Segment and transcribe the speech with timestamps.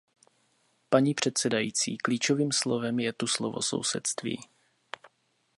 [0.89, 4.39] Paní předsedající, klíčovým slovem je tu slovo sousedství.